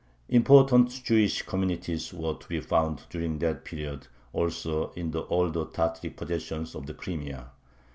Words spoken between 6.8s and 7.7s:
the Crimea.